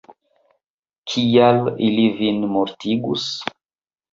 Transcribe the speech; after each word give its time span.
Kial, 1.11 1.61
ili 1.89 2.07
vin 2.23 2.43
mortigus? 2.57 3.29